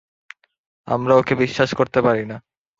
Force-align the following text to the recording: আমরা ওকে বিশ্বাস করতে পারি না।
আমরা 0.87 1.13
ওকে 1.15 1.33
বিশ্বাস 1.35 1.69
করতে 1.73 1.99
পারি 2.01 2.23
না। 2.25 2.37